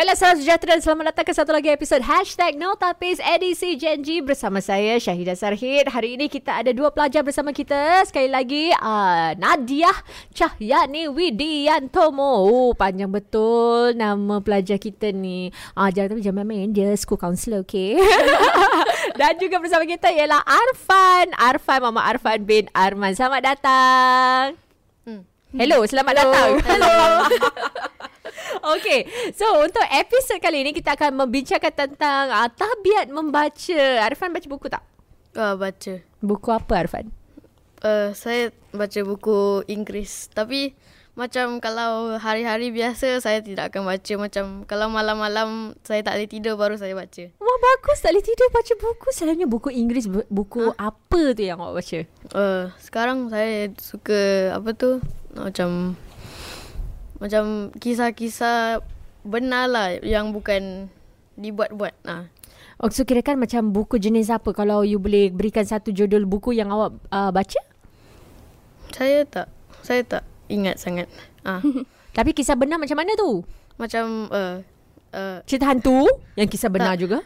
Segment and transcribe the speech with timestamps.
[0.00, 4.00] Baiklah, salam sejahtera dan selamat datang ke satu lagi episod Hashtag No Tapis edisi Gen
[4.00, 5.92] Z bersama saya Syahidah Sarhid.
[5.92, 8.00] Hari ini kita ada dua pelajar bersama kita.
[8.08, 9.92] Sekali lagi, uh, Nadia
[10.32, 12.48] Cahyani Widiantomo.
[12.48, 15.52] Oh, panjang betul nama pelajar kita ni.
[15.76, 18.00] Ah, uh, jangan tapi jangan main dia school counselor, okay?
[19.20, 21.36] dan juga bersama kita ialah Arfan.
[21.36, 23.12] Arfan, Mama Arfan bin Arman.
[23.12, 24.56] Selamat datang.
[25.04, 25.28] Hmm.
[25.52, 26.32] Hello, selamat Hello.
[26.32, 26.50] datang.
[26.64, 26.96] Hello.
[28.78, 29.02] Okay,
[29.34, 33.82] so untuk episod kali ini kita akan membincangkan tentang uh, tabiat membaca.
[34.06, 34.86] Arfan baca buku tak?
[35.34, 35.98] Uh, baca.
[36.22, 37.10] Buku apa Arfan?
[37.82, 40.30] Uh, saya baca buku Inggeris.
[40.30, 40.78] Tapi
[41.18, 44.12] macam kalau hari-hari biasa saya tidak akan baca.
[44.14, 47.26] Macam kalau malam-malam saya tak boleh tidur baru saya baca.
[47.42, 49.08] Wah bagus tak boleh tidur baca buku.
[49.10, 50.78] Selalunya buku Inggeris, buku huh?
[50.78, 51.98] apa tu yang awak baca?
[52.30, 55.02] Uh, sekarang saya suka apa tu?
[55.34, 55.98] Macam
[57.20, 58.80] macam kisah-kisah
[59.22, 60.88] benar lah yang bukan
[61.36, 61.94] dibuat-buat.
[62.08, 62.26] Ha.
[62.80, 66.56] Oh, so kira kan macam buku jenis apa kalau you boleh berikan satu judul buku
[66.56, 67.60] yang awak uh, baca?
[68.96, 69.52] Saya tak.
[69.84, 71.06] Saya tak ingat sangat.
[71.44, 71.60] Ha.
[72.16, 73.44] Tapi kisah benar macam mana tu?
[73.76, 74.64] Macam uh,
[75.12, 76.08] uh, cerita hantu
[76.40, 77.04] yang kisah benar tak.
[77.04, 77.18] juga?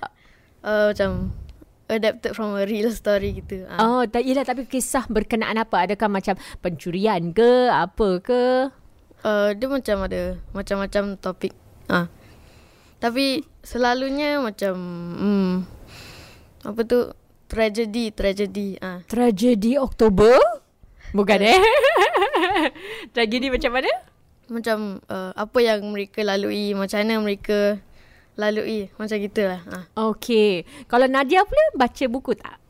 [0.66, 1.30] Uh, macam
[1.86, 3.62] adapted from a real story gitu.
[3.70, 3.78] Ha.
[3.78, 5.86] Oh, tak ialah tapi kisah berkenaan apa?
[5.86, 8.42] Adakah macam pencurian ke, apa ke?
[9.25, 11.55] Uh, dia macam ada macam-macam topik.
[11.89, 12.06] Ah.
[13.00, 14.75] Tapi selalunya macam
[15.19, 15.53] hmm,
[16.64, 17.11] apa tu
[17.48, 19.00] tragedi tragedi ah.
[19.08, 20.36] Tragedi Oktober?
[21.17, 21.58] Bukan eh?
[23.14, 23.92] tragedi macam mana?
[24.45, 27.80] Macam uh, apa yang mereka lalui, macam mana mereka
[28.36, 29.61] lalui, macam gitulah.
[29.72, 29.84] Ah.
[30.12, 30.69] Okay.
[30.91, 32.63] Kalau Nadia pula baca buku tak?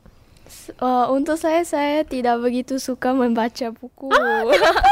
[0.81, 4.09] Uh, untuk saya, saya tidak begitu suka membaca buku.
[4.11, 4.85] Ah, kenapa?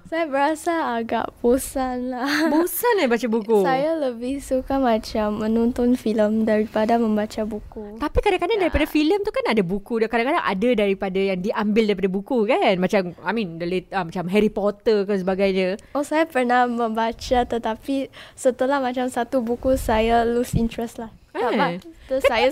[0.10, 2.28] saya berasa agak bosan lah.
[2.52, 3.64] Bosan eh baca buku?
[3.64, 7.96] Saya lebih suka macam menonton filem daripada membaca buku.
[7.96, 8.62] Tapi kadang-kadang ya.
[8.68, 9.98] daripada filem tu kan ada buku.
[10.04, 12.74] Kadang-kadang ada daripada yang diambil daripada buku kan?
[12.76, 15.80] Macam, I mean, the late, uh, macam Harry Potter ke sebagainya.
[15.96, 21.10] Oh, saya pernah membaca tetapi setelah macam satu buku, saya lose interest lah.
[21.34, 21.78] Eh.
[22.10, 22.48] Terus saya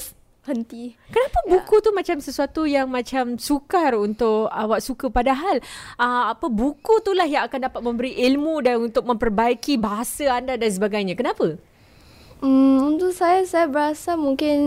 [0.48, 0.96] henti.
[1.12, 1.50] Kenapa ya.
[1.54, 5.60] buku tu macam sesuatu yang macam sukar untuk awak suka padahal
[6.00, 10.56] uh, apa buku tu lah yang akan dapat memberi ilmu dan untuk memperbaiki bahasa anda
[10.56, 11.14] dan sebagainya.
[11.14, 11.60] Kenapa?
[12.38, 14.58] Hmm, untuk saya saya berasa mungkin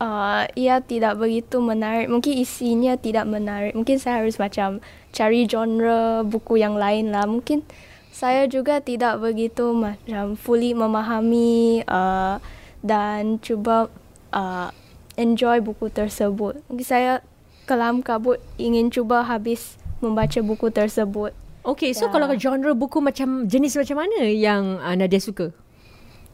[0.00, 2.12] uh, ia tidak begitu menarik.
[2.12, 3.72] Mungkin isinya tidak menarik.
[3.72, 4.84] Mungkin saya harus macam
[5.16, 7.24] cari genre buku yang lain lah.
[7.24, 7.64] Mungkin
[8.12, 12.36] saya juga tidak begitu macam fully memahami uh,
[12.84, 13.88] dan cuba
[14.32, 14.68] uh,
[15.16, 16.60] enjoy buku tersebut.
[16.68, 17.24] Mungkin saya
[17.66, 21.34] kelam kabut ingin cuba habis membaca buku tersebut.
[21.66, 22.14] Okay, so ya.
[22.14, 25.50] kalau genre buku macam jenis macam mana yang uh, Nadia suka?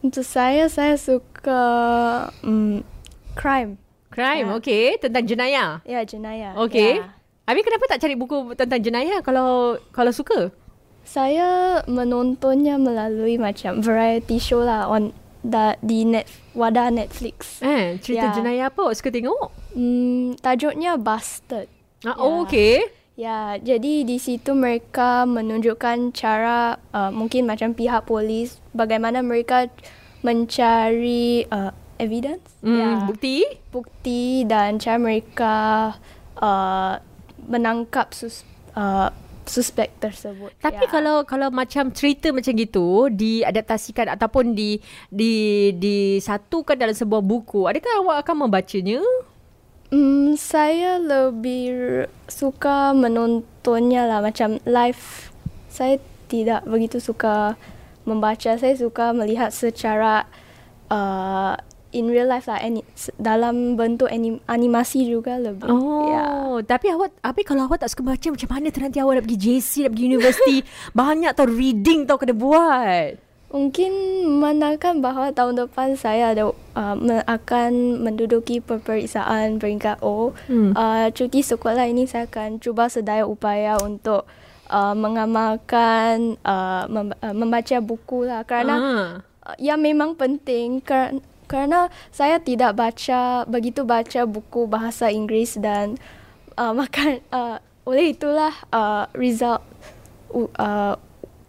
[0.04, 1.62] Untuk saya, saya suka
[2.44, 2.84] um,
[3.32, 3.80] crime.
[4.12, 4.58] Crime, ya.
[4.60, 4.84] okay.
[5.00, 5.80] Tentang jenayah?
[5.88, 6.52] Ya, jenayah.
[6.68, 7.00] Okay.
[7.00, 7.16] Ya.
[7.48, 10.52] Habis kenapa tak cari buku tentang jenayah kalau kalau suka?
[11.02, 15.10] Saya menontonnya melalui macam variety show lah on
[15.42, 17.60] da, di net wadah Netflix.
[17.60, 18.34] Eh, cerita yeah.
[18.34, 19.50] jenayah apa awak suka tengok?
[19.74, 21.68] Hmm, tajuknya Bastard.
[22.06, 22.16] Ah, yeah.
[22.18, 22.82] oh, okay.
[23.12, 29.68] Ya, jadi di situ mereka menunjukkan cara uh, mungkin macam pihak polis bagaimana mereka
[30.24, 32.90] mencari uh, evidence, mm, ya.
[33.04, 33.36] bukti,
[33.68, 35.56] bukti dan cara mereka
[36.40, 36.98] uh,
[37.46, 39.12] menangkap sus, uh,
[39.46, 40.54] suspek tersebut.
[40.62, 40.90] Tapi ya.
[40.90, 44.78] kalau kalau macam cerita macam gitu diadaptasikan ataupun di
[45.10, 45.34] di
[45.76, 49.02] disatukan dalam sebuah buku, adakah awak akan membacanya?
[49.92, 55.28] Hmm, saya lebih suka menontonnya lah macam live.
[55.68, 56.00] Saya
[56.32, 57.60] tidak begitu suka
[58.08, 58.56] membaca.
[58.56, 60.24] Saya suka melihat secara
[60.88, 61.60] uh,
[61.92, 62.80] in real life lah any,
[63.20, 65.68] dalam bentuk anim, animasi juga lebih.
[65.68, 66.60] Oh, yeah.
[66.64, 69.70] tapi awak tapi kalau awak tak suka baca macam mana nanti awak nak pergi JC,
[69.86, 70.56] nak pergi universiti,
[71.00, 73.12] banyak tau reading tau kena buat.
[73.52, 73.92] Mungkin
[74.40, 76.96] menandakan bahawa tahun depan saya ada uh,
[77.28, 80.32] akan menduduki peperiksaan peringkat O.
[80.48, 80.72] Hmm.
[80.72, 84.24] Uh, cuti sekolah ini saya akan cuba sedaya upaya untuk
[84.72, 89.52] uh, mengamalkan uh, mem- uh, membaca buku lah kerana ah.
[89.52, 91.20] uh, yang memang penting kerana
[91.52, 96.00] kerana saya tidak baca begitu baca buku bahasa Inggeris dan
[96.56, 99.60] uh, makan uh, oleh itulah uh, result
[100.32, 100.96] uh,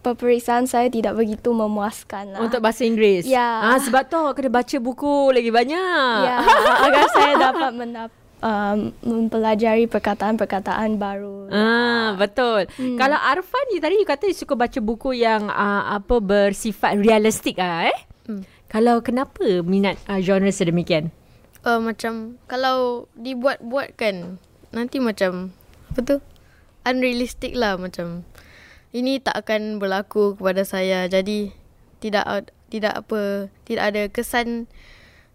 [0.04, 2.44] peperiksaan saya tidak begitu memuaskan lah.
[2.44, 3.24] Untuk bahasa Inggeris?
[3.24, 3.72] Ya.
[3.72, 6.18] Ah, sebab tu kena baca buku lagi banyak.
[6.28, 6.44] Ya,
[6.84, 8.10] agar saya dapat mendap
[8.44, 11.48] um, mempelajari perkataan-perkataan baru.
[11.48, 12.68] Ah, betul.
[12.76, 13.00] Hmm.
[13.00, 17.56] Kalau Arfan ni tadi you kata you suka baca buku yang uh, apa bersifat realistik
[17.56, 17.98] ah eh?
[18.28, 18.44] Hmm.
[18.74, 21.14] Kalau kenapa minat uh, genre sedemikian?
[21.62, 24.42] Uh, macam kalau dibuat-buat kan
[24.74, 25.54] nanti macam
[25.94, 26.16] apa tu?
[26.82, 28.26] Unrealistic lah macam
[28.90, 31.06] ini tak akan berlaku kepada saya.
[31.06, 31.54] Jadi
[32.02, 34.66] tidak tidak apa tidak ada kesan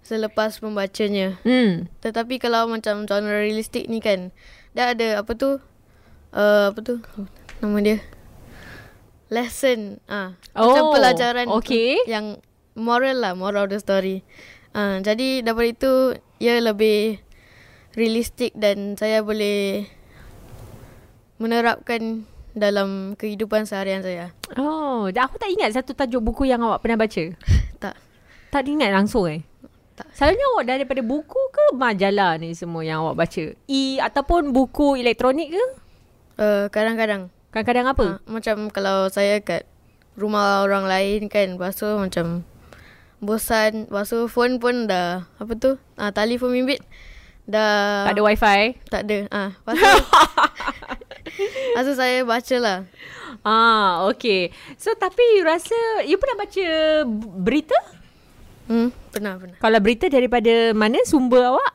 [0.03, 1.39] selepas membacanya.
[1.47, 1.87] Hmm.
[2.03, 4.35] Tetapi kalau macam genre realistik ni kan
[4.75, 5.63] dia ada apa tu?
[6.35, 6.99] Uh, apa tu?
[7.63, 7.97] Nama dia?
[9.31, 10.03] Lesson.
[10.11, 12.03] Ah, macam Oh, pelajaran okay.
[12.03, 12.43] yang
[12.77, 14.21] moral lah, moral of the story.
[14.73, 15.93] Ah, jadi daripada itu
[16.37, 17.17] ia lebih
[17.97, 19.89] realistik dan saya boleh
[21.41, 24.35] menerapkan dalam kehidupan seharian saya.
[24.59, 27.23] Oh, dah aku tak ingat satu tajuk buku yang awak pernah baca.
[27.79, 27.95] Tak.
[28.51, 29.39] Tak ingat langsung eh?
[29.95, 30.11] Tak.
[30.11, 33.55] Selalunya awak daripada buku ke majalah ni semua yang awak baca?
[33.71, 35.65] E ataupun buku elektronik ke?
[36.35, 38.05] Uh, kadang-kadang Kadang-kadang apa?
[38.05, 39.65] Ah, macam kalau saya kat
[40.13, 42.45] rumah orang lain kan, lepas tu macam
[43.19, 45.75] bosan, lepas tu phone pun dah apa tu?
[45.99, 46.79] Ah, telefon bimbit
[47.49, 48.59] dah tak ada wifi?
[48.87, 49.17] tak ada.
[49.33, 49.87] Ah, lepas tu,
[51.73, 52.79] lepas tu saya baca lah.
[53.43, 54.51] Ah, okay.
[54.75, 56.65] So, tapi you rasa, you pernah baca
[57.39, 57.77] berita?
[58.69, 59.57] Hmm, pernah pernah.
[59.57, 61.71] Kalau berita daripada mana sumber awak?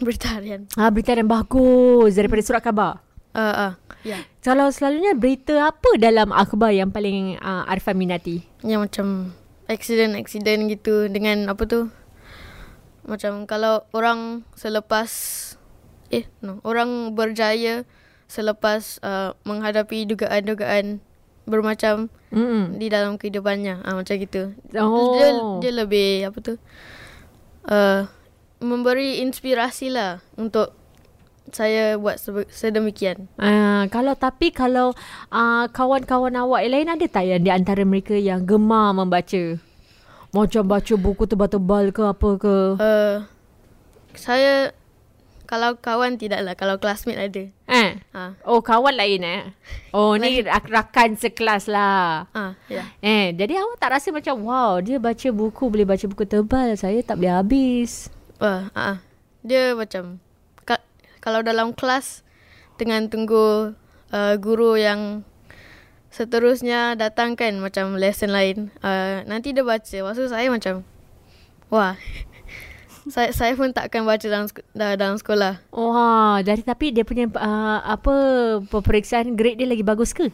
[0.00, 0.66] Berita harian.
[0.74, 3.04] Ah, berita yang bagus daripada surat khabar.
[3.30, 3.72] Ah, ah,
[4.02, 4.26] ya.
[4.42, 8.42] Kalau selalunya berita apa dalam akhbar yang paling uh, Arfan minati?
[8.66, 9.06] Yang macam
[9.70, 11.86] accident-accident gitu dengan apa tu?
[13.06, 15.08] Macam kalau orang selepas
[16.10, 17.86] eh no, orang berjaya
[18.26, 20.98] selepas uh, menghadapi dugaan-dugaan
[21.46, 22.78] bermacam Mm.
[22.78, 23.82] di dalam kehidupannya.
[23.82, 24.54] Ah macam gitu.
[24.78, 25.18] Oh.
[25.18, 26.54] Dia dia lebih apa tu?
[27.66, 28.06] Uh,
[28.62, 30.70] memberi inspirasi lah untuk
[31.52, 32.16] saya buat
[32.50, 33.28] sedemikian.
[33.36, 34.94] Uh, kalau tapi kalau
[35.30, 39.58] uh, kawan-kawan awak yang lain ada tak yang di antara mereka yang gemar membaca?
[40.30, 42.56] Macam baca buku tebal-tebal ke apa ke?
[42.78, 43.16] Uh,
[44.14, 44.70] saya
[45.50, 47.42] kalau kawan tidaklah, kalau classmate ada.
[47.66, 47.98] Eh.
[48.14, 49.42] Ah, Oh, kawan lain eh?
[49.90, 52.30] Oh, ni rak- rakan sekelas lah.
[52.30, 52.86] ah, ya.
[53.02, 56.78] Eh, jadi awak tak rasa macam, wow, dia baca buku, boleh baca buku tebal.
[56.78, 58.06] Saya tak boleh habis.
[58.38, 58.96] Wah, ah, ah.
[59.42, 60.22] dia macam
[61.20, 62.24] kalau dalam kelas
[62.80, 63.76] dengan tunggu
[64.12, 65.22] uh, guru yang
[66.10, 68.74] seterusnya datang kan macam lesson lain.
[68.82, 69.96] Uh, nanti dia baca.
[70.10, 70.82] Maksud saya macam
[71.70, 71.94] wah.
[73.14, 75.62] saya saya pun takkan baca dalam dalam sekolah.
[75.72, 78.14] Wah, jadi tapi dia punya uh, apa
[78.68, 80.28] peperiksaan grade dia lagi bagus ke?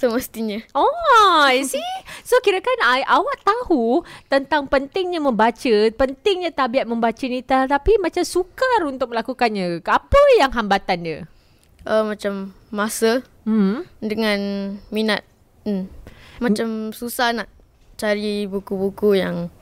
[0.00, 0.64] Semestinya.
[0.72, 1.84] Oh, see?
[2.24, 4.00] So kirakan I, awak tahu
[4.32, 9.84] tentang pentingnya membaca, pentingnya tabiat membaca ni tapi macam sukar untuk melakukannya.
[9.84, 11.18] Apa yang hambatan dia?
[11.84, 13.84] Uh, macam masa Hmm.
[14.00, 14.40] dengan
[14.88, 15.20] minat.
[15.68, 15.88] Hmm.
[16.40, 17.48] Macam susah nak
[18.00, 19.52] cari buku-buku yang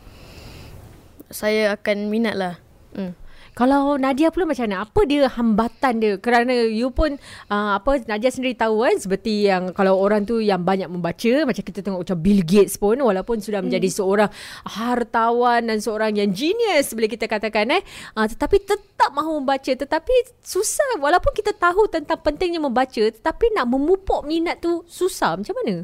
[1.35, 2.55] saya akan minat lah.
[2.98, 3.14] Hmm.
[3.58, 4.86] Kalau Nadia pula macam mana?
[4.86, 6.14] Apa dia hambatan dia?
[6.22, 7.18] Kerana you pun
[7.50, 11.62] uh, apa Nadia sendiri tahu kan seperti yang kalau orang tu yang banyak membaca macam
[11.66, 14.30] kita tengok macam Bill Gates pun walaupun sudah menjadi seorang
[14.62, 17.82] hartawan dan seorang yang genius boleh kita katakan eh
[18.14, 23.66] uh, tetapi tetap mahu membaca tetapi susah walaupun kita tahu tentang pentingnya membaca tetapi nak
[23.66, 25.82] memupuk minat tu susah macam mana?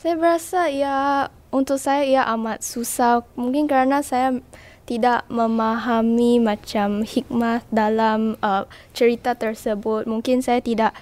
[0.00, 3.22] Saya berasa ya untuk saya ia amat susah.
[3.38, 4.40] Mungkin kerana saya
[4.84, 10.04] tidak memahami macam hikmah dalam uh, cerita tersebut.
[10.04, 10.92] Mungkin saya tidak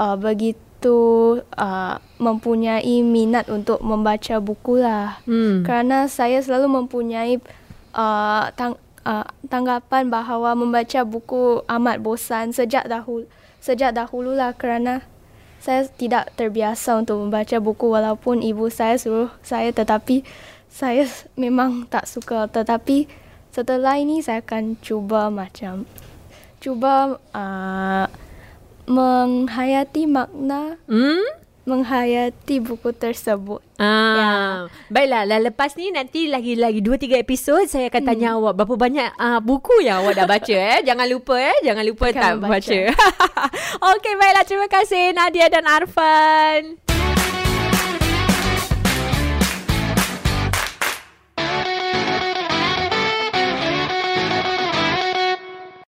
[0.00, 5.20] uh, begitu uh, mempunyai minat untuk membaca buku lah.
[5.28, 5.60] Hmm.
[5.62, 7.36] Kerana saya selalu mempunyai
[7.92, 15.02] uh, tang, uh, tanggapan bahawa membaca buku amat bosan sejak dahulu sejak dahulu lah kerana
[15.58, 20.22] saya tidak terbiasa untuk membaca buku walaupun ibu saya suruh saya tetapi
[20.70, 23.10] saya memang tak suka tetapi
[23.50, 25.88] setelah ini saya akan cuba macam
[26.62, 28.06] cuba uh,
[28.88, 31.47] menghayati makna Hmm?
[31.68, 33.60] Menghayati buku tersebut.
[33.76, 34.30] Ah, Ya.
[34.88, 35.22] baiklah.
[35.22, 39.38] Lah lepas ni nanti lagi-lagi 2 3 episod saya akan tanya awak berapa banyak uh,
[39.38, 40.80] buku yang awak dah baca eh.
[40.88, 41.56] Jangan lupa eh.
[41.62, 42.50] Jangan lupa Akan tak membaca.
[42.50, 42.80] baca.
[43.94, 44.44] Okey, baiklah.
[44.44, 46.97] Terima kasih Nadia dan Arfan.